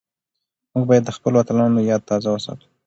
[0.71, 2.67] موږ بايد د خپلو اتلانو ياد تازه وساتو.